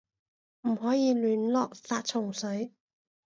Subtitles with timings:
[0.63, 2.73] 唔可以亂落殺蟲水